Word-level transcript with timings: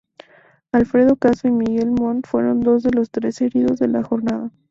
Alfredo 0.71 1.15
Caso 1.15 1.47
y 1.47 1.51
Miguel 1.51 1.91
Mont 1.91 2.25
fueron 2.25 2.61
dos 2.61 2.81
de 2.81 2.89
los 2.89 3.11
trece 3.11 3.45
heridos 3.45 3.77
de 3.77 3.87
la 3.87 4.01
jornada. 4.01 4.49